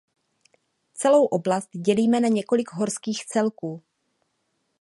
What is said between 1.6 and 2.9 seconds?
dělíme na několik